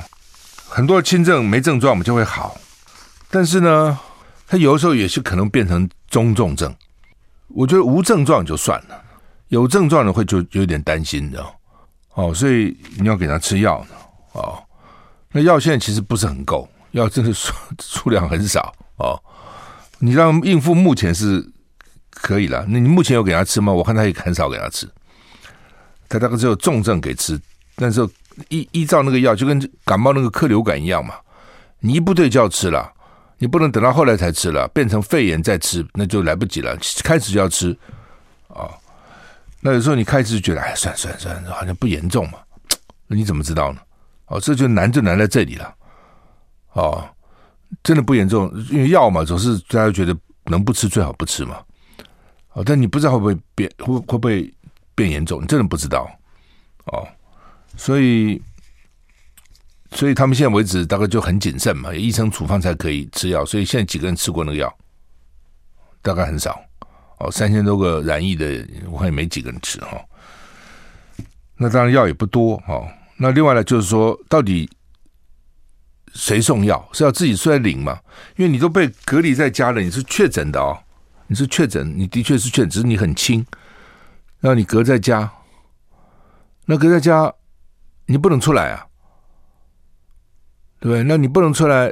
[0.69, 2.55] 很多轻症没症状我们就会好，
[3.31, 3.99] 但是呢，
[4.47, 6.71] 它有的时候也是可能变成中重症。
[7.49, 9.03] 我觉得无症状就算了，
[9.49, 11.43] 有症状的会就有点担心，的？
[12.13, 13.97] 哦，所以你要给他吃药呢。
[14.33, 14.63] 哦，
[15.31, 19.21] 那药现在其实不是很够，药真的数数量很少哦。
[19.99, 21.47] 你让应付目前是
[22.11, 23.73] 可以了，那你目前有给他吃吗？
[23.73, 24.89] 我看他也很少给他吃，
[26.09, 27.41] 他大概只有重症给吃。
[27.77, 28.07] 但是
[28.49, 31.15] 依依照那个药，就跟感冒那个克流感一样嘛，
[31.81, 32.93] 你一不对就要吃了，
[33.39, 37.77] 你不能等到后来才吃了，变成肺炎再吃那就来不及了，开始就要吃、
[38.49, 38.71] 哦。
[39.61, 42.39] 那有时候你开始就觉得哎，算算算，好像不严重嘛，
[43.07, 43.81] 那你怎么知道呢？
[44.27, 45.75] 哦，这就难就难在这里了。
[46.73, 47.09] 哦，
[47.83, 51.63] 真的不严重，因为药嘛，总是大家觉得能不吃最好不吃嘛。
[52.53, 54.53] 哦，但你不知道会不会变，会会不会
[54.95, 56.11] 变严重，你真的不知道。
[56.87, 57.07] 哦。
[57.75, 58.41] 所以，
[59.93, 63.47] 所以他们现在为止大概就很谨慎嘛，医生处方才可以吃药。
[63.47, 64.75] 所以现在几个人吃过那个药，
[66.03, 66.61] 大概很少。
[67.19, 69.99] 哦，三千多个染疫的，我看也没几个人吃哈。
[71.57, 72.87] 那当然药也不多哈。
[73.17, 74.69] 那另外呢，就是说，到底
[76.15, 78.01] 谁送药是要自己出来领吗？
[78.37, 80.79] 因为你都被隔离在家了，你是确诊的哦，
[81.27, 83.45] 你是确诊，你的确是确诊，只是你很轻，
[84.41, 85.31] 让你隔在家，
[86.67, 87.33] 那隔在家。
[88.07, 88.85] 你不能出来啊，
[90.81, 91.05] 对不对？
[91.05, 91.91] 那你不能出来，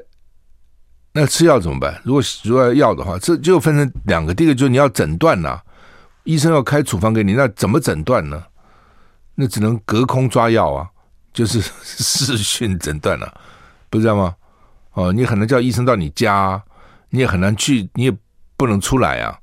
[1.12, 1.98] 那吃药怎么办？
[2.04, 4.34] 如果如果要药的话，这就分成两个。
[4.34, 5.58] 第一个就是你要诊断呐、
[6.24, 8.44] 医生要开处方给你，那怎么诊断呢？
[9.36, 10.90] 那只能隔空抓药啊，
[11.32, 13.40] 就是 视讯诊断了、啊，
[13.90, 14.34] 不是这样吗？
[14.94, 16.62] 哦，你很难叫医生到你家，
[17.10, 18.16] 你也很难去，你也
[18.56, 19.38] 不能出来啊，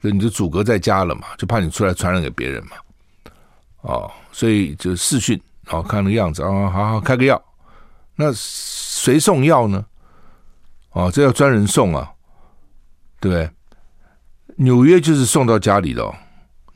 [0.00, 2.76] 所以你就阻隔在家了嘛，就怕你出来传染给别人嘛。
[3.82, 5.40] 哦，所以就视讯。
[5.68, 7.42] 好看那个样子啊，好好开个药。
[8.14, 9.84] 那谁送药呢？
[10.92, 12.08] 哦，这要专人送啊，
[13.18, 13.50] 对不对？
[14.56, 16.14] 纽约就是送到家里的哦，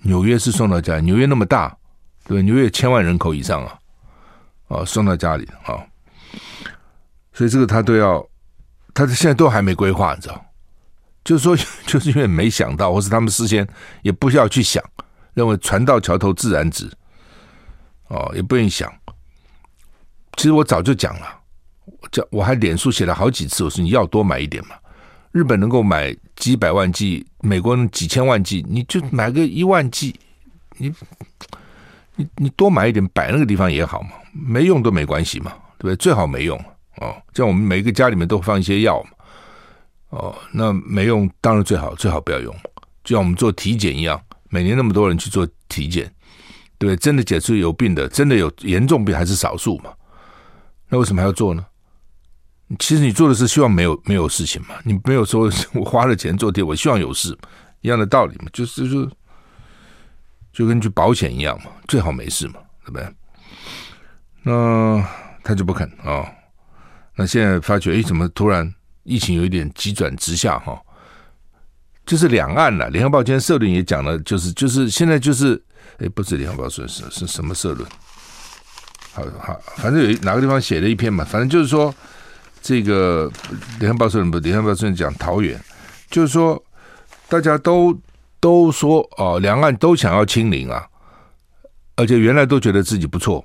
[0.03, 1.76] 纽约是送到家里，纽约那么大，
[2.26, 2.42] 对？
[2.42, 3.79] 纽约千万人口以上啊，
[4.66, 5.79] 哦，送到家里啊，
[7.40, 8.22] 所以这个他都要，
[8.92, 10.44] 他现在都还没规划，你知道？
[11.24, 11.57] 就是说，
[11.88, 13.66] 就是因为没想到，或是他们事先
[14.03, 14.85] 也不需要去想，
[15.33, 16.87] 认为船到桥头自然直。
[18.09, 18.92] 哦，也不愿意想。
[20.37, 21.40] 其实我早就讲了，
[21.87, 24.74] 我我还脸书写了好几次，我说你要多买一点嘛。
[25.33, 30.14] 日本能够买几百万剂，美国几千万剂，你就买个一万剂，
[30.76, 30.92] 你
[32.16, 35.96] 你你多买一点，摆那个地方也好嘛，没用都没关系嘛，对不对？
[35.96, 36.62] 最好没用
[37.01, 37.21] 哦。
[37.35, 39.11] 像我们每一个家里面都放一些药嘛，
[40.11, 42.55] 哦，那没用当然最好，最好不要用。
[43.03, 46.11] 就像我们做体检一样，每年那么多人去做体检。
[46.79, 49.93] 对，真的检出有病的，真的有严重病还是少数嘛？
[50.89, 51.67] 那为什么还要做呢？
[52.79, 57.37] 其实你做的是希望没有没有事情嘛，你没有说我花了钱做的，我希望有事，
[57.81, 59.11] 一样的道理嘛，就是就
[60.53, 63.15] 就跟去保险一样嘛，最好没事嘛，对不对？
[64.43, 65.07] 那
[65.43, 66.33] 他就不肯啊、
[67.21, 70.81] 那现在发觉，哎，怎么突然疫情有一点急转直下哈、哦？
[72.07, 75.63] 就是两岸了，《联合报》今天社论也讲了，就是就是现在就是。
[75.99, 77.87] 哎，不是联合报说是是什么社论？
[79.13, 81.95] 好好，反正有哪个地方写了一篇嘛，反正就是说，
[82.63, 83.31] 这个
[83.79, 84.39] 联合报社论不？
[84.39, 85.63] 联合报社论讲桃园，
[86.11, 86.63] 就是说
[87.29, 87.95] 大家都
[88.41, 90.87] 都说哦，两岸都想要清零啊，
[91.97, 93.45] 而且原来都觉得自己不错，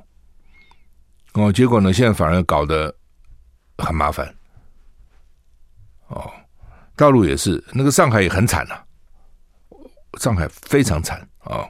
[1.34, 2.94] 哦，结果呢，现在反而搞得
[3.78, 4.34] 很麻烦。
[6.08, 6.32] 哦，
[6.96, 8.86] 大陆也是，那个上海也很惨了，啊，
[10.20, 11.58] 上海非常惨啊。
[11.58, 11.70] 哦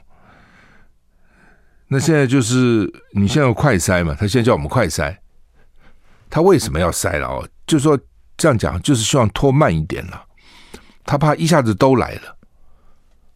[1.88, 4.12] 那现在就是你现在要快筛嘛？
[4.18, 5.16] 他现在叫我们快筛，
[6.28, 7.48] 他为什么要筛了哦？
[7.64, 7.96] 就说
[8.36, 10.20] 这样讲，就是希望拖慢一点了。
[11.04, 12.36] 他怕一下子都来了，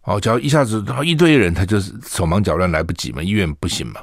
[0.02, 4.00] 哦，只要一下子然后一堆人，他就是手忙脚乱来不及嘛，医院不行嘛，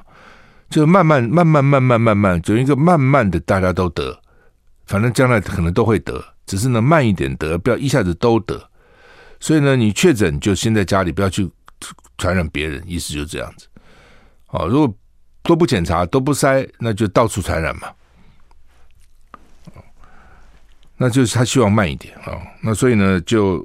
[0.69, 4.17] 就慢慢慢慢慢慢慢慢，就一个慢慢的大家都得，
[4.87, 8.69] 反正将来可能都会得，只是呢慢一点得，不要一下子都得。
[9.39, 11.47] 所以呢，你确诊就先在家里，不要去
[12.17, 13.67] 传染别人，意思就是这样子。
[14.47, 14.97] 哦，如果
[15.43, 17.89] 都不检查都不筛，那就到处传染嘛。
[20.97, 22.41] 那就是他希望慢一点啊。
[22.63, 23.63] 那所以呢，就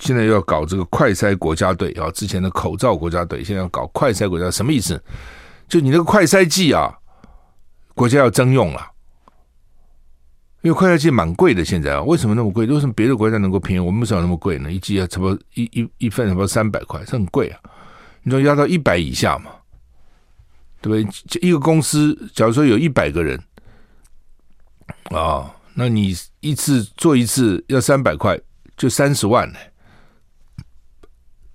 [0.00, 2.10] 现在要搞这个快筛国家队啊。
[2.10, 5.02] 之前的口罩国家队，现在要搞快筛国家，什么意思？
[5.68, 6.92] 就你那个快筛剂啊，
[7.94, 8.90] 国家要征用了。
[10.66, 12.66] 因为快筛剂蛮贵的，现在啊，为什么那么贵？
[12.66, 14.72] 为什么别的国家能够便宜，我们为什么那么贵呢？
[14.72, 17.60] 一剂要，差不多一一一份差不多三百块，这很贵啊。
[18.24, 19.52] 你说压到一百以下嘛，
[20.80, 21.48] 对不对？
[21.48, 23.40] 一个公司假如说有一百个人
[25.10, 28.36] 啊，那你一次做一次要三百块，
[28.76, 29.58] 就三十万呢。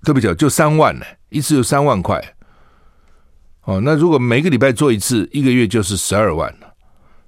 [0.04, 2.18] 对不起，就三万呢，一次就三万块。
[3.64, 6.50] 哦，那如果每个礼拜做一次，一个月就是十二万。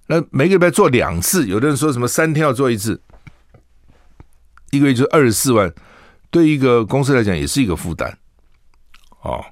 [0.06, 3.00] 那每个礼拜做两次，有的人说什么三天要做一次，
[4.70, 5.72] 一个月就二十四万，
[6.30, 8.14] 对一个公司来讲也是一个负担，
[9.22, 9.42] 哦，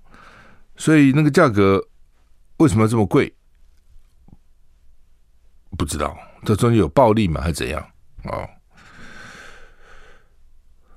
[0.76, 1.82] 所以那个价格
[2.58, 3.34] 为什么这么贵？
[5.78, 7.40] 不知道，这中间有暴利吗？
[7.40, 7.82] 还是怎样？
[8.24, 8.46] 哦，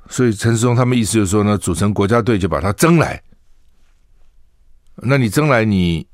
[0.10, 3.24] 所以陈世忠他们意思就是说呢，组成国家队就把它征来，
[4.96, 6.06] 那你征来你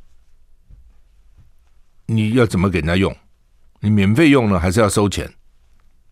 [2.06, 3.16] 你要怎么给人家用？
[3.82, 5.32] 你免费用呢，还是要收钱？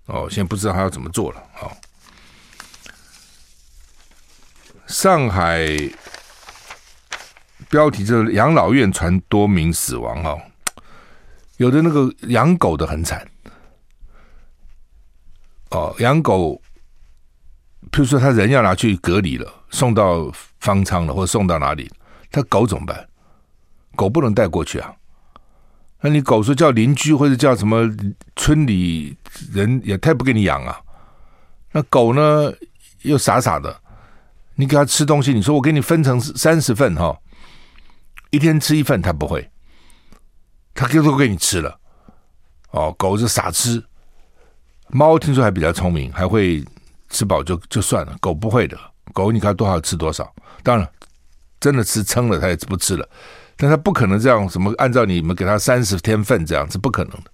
[0.08, 1.44] 哦，现在不知道他要怎么做了。
[1.62, 1.72] 哦，
[4.88, 5.68] 上海
[7.70, 10.42] 标题就是养老院传多名死亡哦，
[11.58, 13.30] 有的那个养狗的很惨。
[15.70, 16.60] 哦，养狗，
[17.92, 21.88] 譬如说他人要拿去隔离了，送到方舱了，或者送到哪里，
[22.32, 23.08] 他狗怎么办？
[23.96, 24.96] 狗不能带过去啊。
[26.02, 27.90] 那你狗说叫邻居或者叫什么
[28.36, 29.18] 村里
[29.52, 30.80] 人也太不给你养啊？
[31.72, 32.52] 那狗呢
[33.02, 33.80] 又傻傻的，
[34.56, 37.18] 你给它吃东西，你说我给你分成三十份哈，
[38.30, 39.50] 一天吃一份，它不会，
[40.74, 41.78] 它就都给你吃了。
[42.72, 43.84] 哦，狗是傻吃，
[44.88, 46.64] 猫听说还比较聪明，还会
[47.10, 48.78] 吃饱就就算了，狗不会的，
[49.14, 50.34] 狗你看多少吃多少，
[50.64, 50.90] 当然
[51.60, 53.10] 真的吃撑了，它也不吃了。
[53.62, 57.32] 但他不可能这样，什么按照你们给他三十天份这样是不可能的。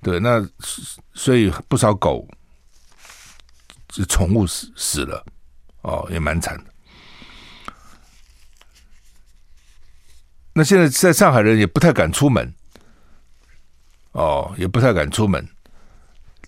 [0.00, 0.48] 对，那
[1.12, 2.24] 所以不少狗，
[3.88, 5.26] 这宠物死死了，
[5.82, 6.64] 哦，也蛮惨的。
[10.52, 12.54] 那现在在上海人也不太敢出门，
[14.12, 15.44] 哦，也不太敢出门。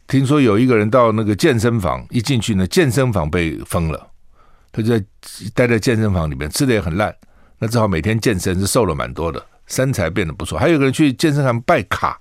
[0.07, 4.11] 听说有一个人到那个健身房，一进去呢，健身房被封了，
[4.71, 5.05] 他就在
[5.55, 7.13] 待在健身房里面，吃的也很烂。
[7.59, 10.59] 那只好每天健身，是瘦了蛮多的，身材变得不错。
[10.59, 12.21] 还有个人去健身房办卡，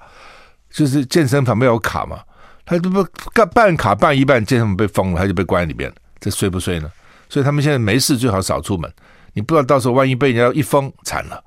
[0.72, 2.20] 就是健身房没有卡嘛，
[2.66, 5.96] 他这不干办卡办一半，健身房被封了，他就被关在里面了。
[6.20, 6.92] 这睡不睡呢？
[7.30, 8.92] 所以他们现在没事最好少出门，
[9.34, 11.44] 你不知道到时候万一被人家一封，惨了。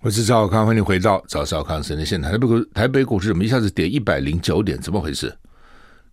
[0.00, 2.30] 我是赵小康，欢迎回到赵少康生的现场。
[2.30, 4.80] 台北台北股市怎么一下子跌一百零九点？
[4.80, 5.36] 怎么回事？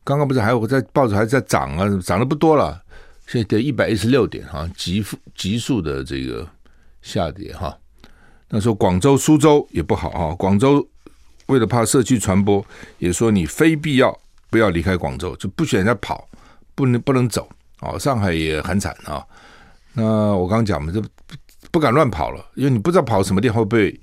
[0.04, 2.84] 刚刚不是还有在报纸还在涨啊，涨得不多了，
[3.26, 6.48] 现在跌一百一十六点哈，急速急速的这个
[7.02, 7.78] 下跌哈。
[8.50, 10.86] 那时候广州、苏州也不好哈，广州
[11.48, 12.64] 为了怕社区传播，
[13.00, 14.18] 也说你非必要
[14.50, 16.28] 不要离开广州，就不许人家跑，
[16.76, 17.98] 不能不能走哦。
[17.98, 19.26] 上海也很惨啊。
[19.94, 20.04] 那
[20.36, 21.02] 我刚讲嘛，就
[21.72, 24.02] 不敢乱跑了，因为你不知道跑什么地方会被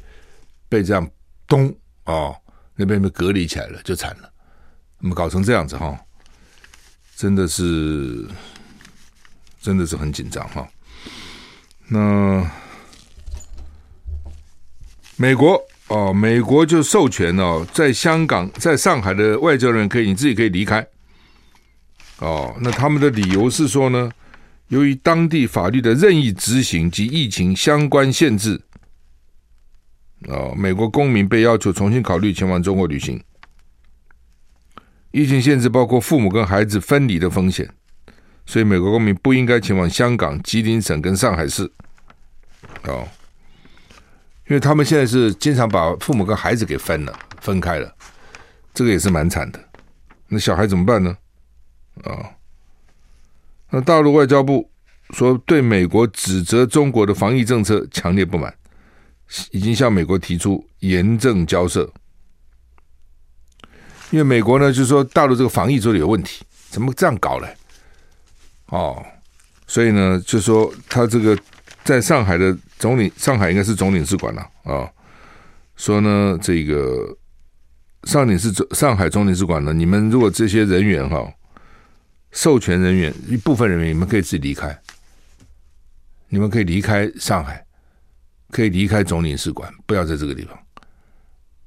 [0.68, 1.06] 被这样
[1.46, 1.72] 咚
[2.06, 2.34] 哦，
[2.74, 4.29] 那边被隔离起来了，就惨了。
[5.00, 5.98] 那么搞成这样子哈，
[7.16, 8.28] 真的是，
[9.60, 10.68] 真的是很紧张哈。
[11.88, 12.48] 那
[15.16, 15.58] 美国
[15.88, 20.86] 哦，美国就授权哦，在香港、在上海的外交人可以你自己可以离开。
[22.18, 24.10] 哦，那他们的理由是说呢，
[24.68, 28.60] 由于当地法律的任意执行及疫情相关限制，
[30.28, 33.18] 哦，美国公民被要求重新考虑前往中国旅行。
[35.12, 37.68] 疫情限制包括父母跟孩子分离的风险，
[38.46, 41.70] 所以美国公民不应该前往香港、吉林省跟上海市。
[42.84, 43.06] 哦，
[44.48, 47.92] 因为他们现在是经常把父母跟孩子给分了、分开了，
[48.72, 49.58] 这个也是蛮惨的。
[50.28, 51.16] 那小孩怎么办呢？
[52.04, 52.26] 啊、哦，
[53.70, 54.70] 那大陆外交部
[55.10, 58.54] 说对美国指责中国的防疫政策强烈不满，
[59.50, 61.92] 已经向美国提出严正交涉。
[64.10, 67.56] 因为美国呢，就是说大陆这个防疫做的有问题，怎么这样搞嘞？
[68.66, 69.04] 哦，
[69.66, 71.38] 所以呢，就说他这个
[71.84, 74.90] 在上海的总领，上海应该是总领事馆了啊、哦。
[75.76, 77.16] 说呢，这个
[78.04, 81.32] 上领事上海总领事馆呢，你们如果这些人员哈、哦，
[82.32, 84.76] 授权人员一部分人员，你们可以自己离开，
[86.28, 87.64] 你们可以离开上海，
[88.50, 90.58] 可以离开总领事馆，不要在这个地方。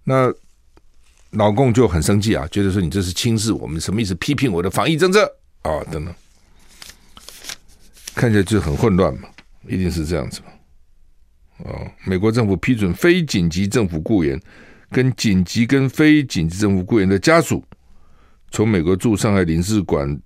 [0.03, 0.31] 那
[1.33, 4.15] 老共就很生气啊，觉得说你这是轻视我们，什么意思？
[4.15, 5.23] 批评我的防疫政策
[5.61, 6.13] 啊，等等，
[8.15, 9.29] 看起来就很混乱嘛，
[9.67, 10.47] 一定是这样子嘛。
[11.65, 14.41] 哦，美国政府批准非紧急政府雇员
[14.89, 17.63] 跟紧急跟非紧急政府雇员的家属
[18.51, 20.19] 从美国驻上海领事馆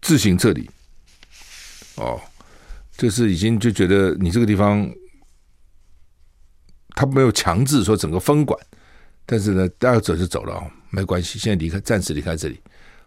[0.00, 0.68] 自行撤离。
[1.96, 2.20] 哦。
[2.94, 4.88] 就是已经就觉得你这个地方，
[6.90, 8.56] 他没有强制说整个封管，
[9.32, 12.60] 但是呢，大家走就走了啊，没关系，现在离开，暂时离开这里，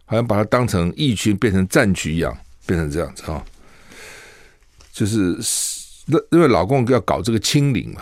[0.05, 3.45] 好像把它当成疫区变成战区一样，变成这样子啊。
[4.91, 5.37] 就是
[6.07, 8.01] 那因为老共要搞这个清零嘛，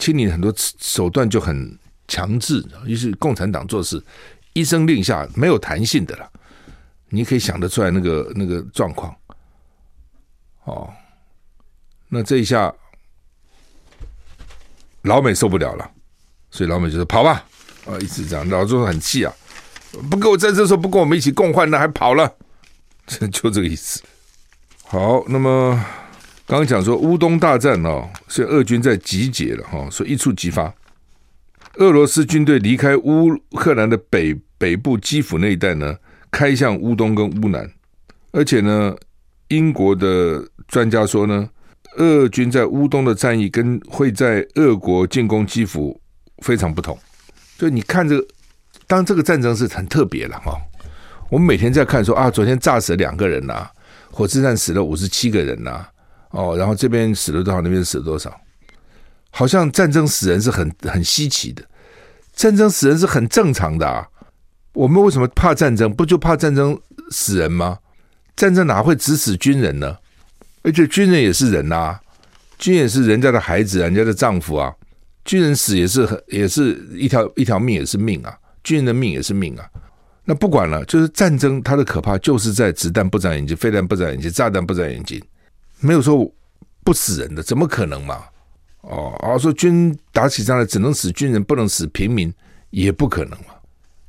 [0.00, 1.78] 清零很多手段就很
[2.08, 4.02] 强制，于是共产党做事
[4.52, 6.28] 一声令下，没有弹性的了。
[7.10, 9.14] 你可以想得出来那个那个状况。
[10.64, 10.92] 哦，
[12.08, 12.74] 那这一下
[15.02, 15.88] 老美受不了了，
[16.50, 17.44] 所以老美就说跑吧，
[17.86, 19.32] 啊，一直这样，老中很气啊，
[20.10, 22.32] 不跟我在这时候不跟我们一起共患难还跑了，
[23.32, 24.02] 就这个意思。
[24.84, 25.72] 好，那么
[26.46, 30.72] 刚刚讲说乌东大战哦，是俄军在集结了哈，所以一触即发，
[31.74, 35.96] 俄罗斯军队离开乌克兰的北北部基辅那一带呢，
[36.30, 37.70] 开向乌东跟乌南，
[38.32, 38.94] 而且呢。
[39.52, 41.50] 英国的专家说呢，
[41.96, 46.00] 俄军在乌东的战役跟会在俄国进攻基辅
[46.40, 46.98] 非常不同。
[47.58, 48.26] 就你看这个，
[48.86, 50.56] 当这个战争是很特别了哈。
[51.28, 53.68] 我们每天在看说啊，昨天炸死了两个人呐，
[54.10, 55.86] 火车站死了五十七个人呐，
[56.30, 58.34] 哦，然后这边死了多少，那边死了多少，
[59.30, 61.62] 好像战争死人是很很稀奇的，
[62.34, 64.08] 战争死人是很正常的啊。
[64.72, 65.92] 我们为什么怕战争？
[65.94, 66.76] 不就怕战争
[67.10, 67.78] 死人吗？
[68.34, 69.98] 战争哪会只死军人呢？
[70.62, 71.98] 而且军人也是人呐、
[72.58, 74.74] 军人是人家的孩子，人家的丈夫啊。
[75.30, 78.36] 军人死也是很，也是一条一条命，也是命啊。
[78.64, 79.64] 军人的命也是命啊。
[80.24, 85.22] 那不管了，就是战争它的可怕，就是在子弹不长眼睛，飞弹不长眼睛，炸弹不长眼睛，
[85.78, 86.28] 没有说
[86.82, 88.24] 不死人的，怎么可能嘛？
[88.80, 92.34] 哦，而说军打起仗来只能死军人，不能死平民，
[92.70, 93.54] 也不可能嘛。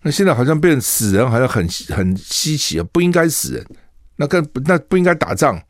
[0.02, 3.64] 那现在好像变死人，好像很很稀奇啊，不应该死人。
[4.16, 5.62] 那跟那不应该打仗，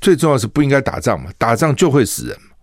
[0.00, 2.56] 最重要是不应该打仗嘛，打仗就会死人嘛，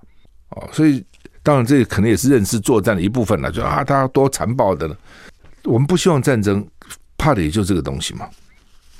[0.49, 1.01] 哦，所以
[1.43, 4.95] 当然这可能也是认识作战的一部分了，就啊，他多残暴的呢，
[5.65, 6.65] 我们不希望战争，
[7.17, 8.29] 怕的也就这个东西嘛，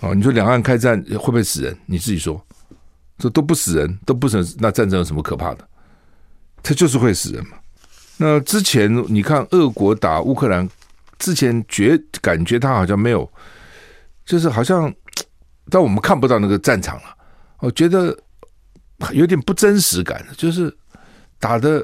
[0.01, 1.77] 哦，你说两岸开战会不会死人？
[1.85, 2.45] 你自己说，
[3.17, 5.65] 这都不死人，都不死，那战争有什么可怕的？
[6.61, 7.57] 他就是会死人嘛。
[8.17, 10.67] 那之前你看俄国打乌克兰
[11.17, 13.31] 之前觉感觉他好像没有，
[14.25, 14.93] 就是好像。
[15.69, 17.03] 但我们看不到那个战场了，
[17.59, 18.13] 我觉得
[19.13, 20.75] 有点不真实感，就是
[21.39, 21.81] 打的。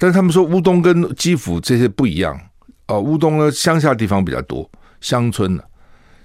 [0.00, 2.40] 但是他们说乌东跟基辅这些不一样
[2.88, 4.68] 哦，乌东呢乡下地方比较多，
[5.02, 5.62] 乡村呢，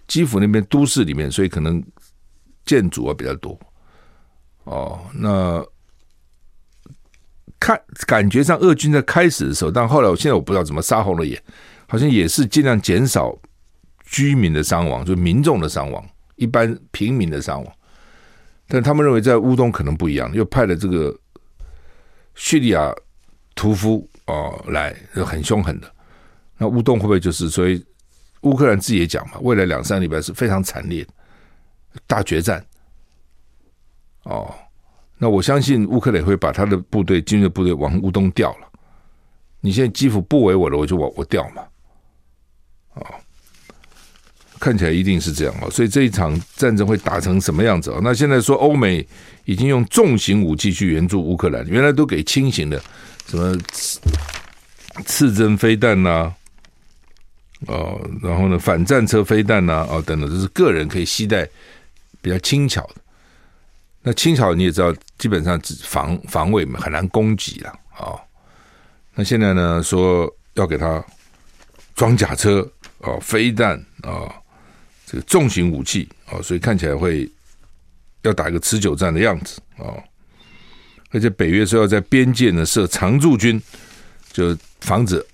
[0.07, 1.83] 基辅那边都市里面，所以可能
[2.65, 3.59] 建筑啊比较多。
[4.63, 5.61] 哦，那
[7.59, 11.39] 看感觉上俄军在开始的时候，但后来我现在我不知道怎么杀红了眼，
[11.87, 13.37] 好像也是尽量减少。
[14.07, 17.73] 居民的伤亡，就民众的伤亡，一般平民的伤亡。
[18.67, 21.13] 但他们认为在乌东可能不一样，又派了这个
[22.35, 22.93] 叙利亚
[23.55, 25.91] 屠夫哦来，很凶狠的。
[26.57, 27.49] 那乌东会不会就是？
[27.49, 27.83] 所以
[28.41, 31.09] 乌克兰自己也讲嘛，未来两三礼拜是非常惨烈的
[32.05, 32.63] 大决战。
[34.23, 34.53] 哦，
[35.17, 38.67] 那我相信乌克兰会把他的部队、军事部队往乌东调了。
[39.61, 41.63] 你现在基辅不为我了，我就往我调嘛。
[42.95, 43.05] 哦。
[44.57, 47.99] 看起来一定是这样啊，所以这一场战争会打成什么样子啊？
[48.01, 49.05] 那现在说欧美
[49.43, 52.81] 已经用重型武器去援助乌克兰，原来都给轻型的，
[53.27, 53.57] 什么
[55.05, 56.33] 刺针飞弹呐，
[57.67, 61.47] 哦，然后呢反战车飞弹呐，哦等等，这是个人可以携带
[62.21, 62.95] 比较轻巧的。
[64.01, 68.15] 那轻巧你也知道，基本上只防防卫嘛，很难攻击了啊。
[69.13, 71.03] 那现在呢说要给他
[71.95, 72.67] 装甲车
[72.99, 74.33] 哦，飞弹啊。
[75.07, 77.29] 这个重型武器啊，所以看起来会
[78.23, 79.93] 要打一个持久战的样子啊，
[81.15, 83.59] 而且北约说要在边界呢设常驻军，
[84.33, 85.25] 就防止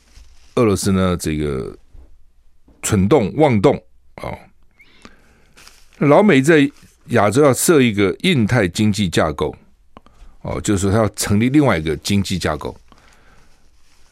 [0.54, 1.76] 俄罗斯呢这个
[2.84, 3.76] 蠢动妄动
[4.14, 4.30] 啊。
[5.98, 6.72] 老美在
[7.08, 9.56] 亚洲要设一个印太经济架构
[10.44, 12.80] 哦，就是说他要成立另外一个经济架构，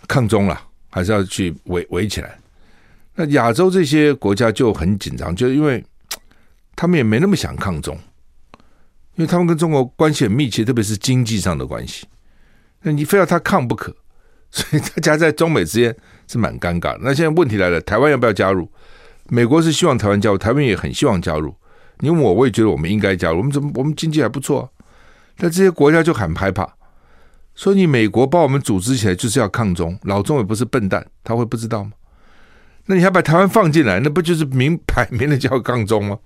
[0.08, 0.60] 抗中了，
[0.90, 2.36] 还是要去围围起来。
[3.14, 5.86] 那亚洲这些国家就很紧张，就因为
[6.76, 7.96] 他们也没那么想抗中，
[9.20, 12.08] 因为他们跟中国关系很密切，特别是经济上的关系。
[12.84, 13.94] 那你非要他抗不可，
[14.50, 15.94] 所以他夹在中美之间
[16.26, 16.98] 是蛮尴尬。
[17.02, 18.72] 那现在问题来了，台湾要不要加入？
[19.28, 21.54] 美国是希望台湾加入，台湾也很希望加入。
[21.98, 23.40] 你问我，我也觉得我们应该加入。
[23.40, 23.70] 我们怎么？
[23.76, 24.70] 我们经济还不错啊。
[25.36, 26.66] 但这些国家就很害怕，
[27.54, 31.92] 所以你美国把我们组织起来就是要抗中，老中也不是笨蛋，他会不知道吗？
[32.86, 36.18] 那你还把台湾放进来，那不就是明 摆明的就要抗中吗？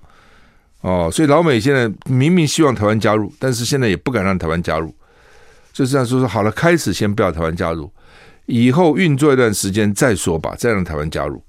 [0.83, 4.93] 哦，所以老美现在明明希望台湾加入，但是现在也不敢让台湾加入，
[5.71, 7.89] 就这样说说好了，开始先不要台湾加入，
[8.47, 11.41] 以后运作一段时间再说吧，再让台湾加入。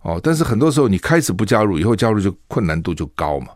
[0.00, 3.48] 哦，但是很多时候你开始不加入，以后加入就困难度就高嘛。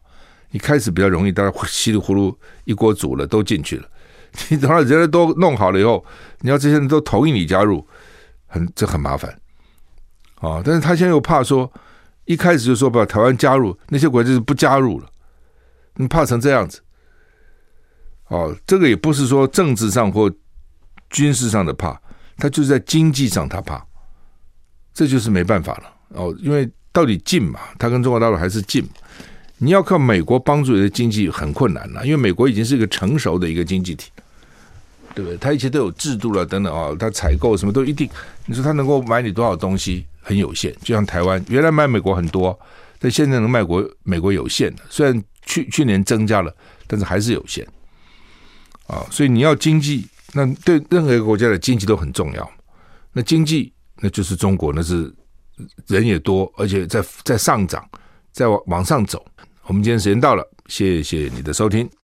[0.50, 3.88] 你开始比较容易，大家稀里糊涂一锅煮了都进去了。
[4.50, 6.04] 你等到人家都弄好了以后，
[6.40, 7.86] 你要这些人都同意你加入，
[8.48, 9.30] 很这很麻烦
[10.40, 10.62] 啊、哦。
[10.62, 11.72] 但是他现在又怕说，
[12.24, 15.08] 一开始就说把台湾加入，那些国家就是不加入了。
[15.96, 16.80] 你怕成这样子，
[18.28, 20.32] 哦，这个也不是说政治上或
[21.10, 22.00] 军事上的怕，
[22.36, 23.84] 他就是在经济上他怕，
[24.94, 26.34] 这就是没办法了哦。
[26.38, 28.88] 因为到底近嘛，他跟中国大陆还是近。
[29.62, 34.10] 你要靠美国帮助你的经济很困难了，因为美国已经是一个成熟的一个经济体，
[35.14, 35.36] 对不对？
[35.36, 38.08] 他一切都有制度了，等等啊，他采购什么都一定。
[38.46, 42.58] 你说他能够买你多少东西很有限，就像台湾原来卖美国很多，
[42.98, 46.54] 但现在能卖国美国有限的，虽然去去年增加了，
[46.86, 47.66] 但是还是有限
[48.86, 49.06] 啊。
[49.10, 52.50] 所以你要经济，那对任何一个国家的经济都很重要。
[53.12, 55.12] 那经济那就是中国，那是
[55.86, 57.84] 人也多，而且在在上涨，
[58.32, 59.24] 在往往上走。
[59.64, 61.88] 我们今天时间到了，谢谢你的收听。